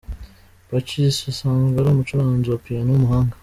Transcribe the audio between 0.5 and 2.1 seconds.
Pacis asanzwe ari